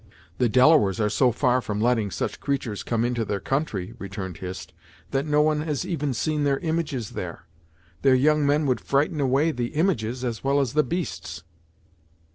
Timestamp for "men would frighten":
8.43-9.21